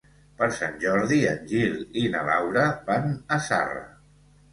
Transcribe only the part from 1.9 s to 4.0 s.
i na Laura van a Zarra.